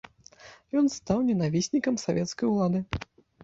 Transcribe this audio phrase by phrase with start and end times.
[0.81, 2.87] Ён стаў ненавіснікам савецкай улады.